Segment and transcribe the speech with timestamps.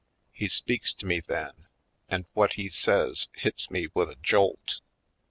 [0.33, 1.67] He speaks to me then
[2.09, 4.79] and what he says hits me with a jolt.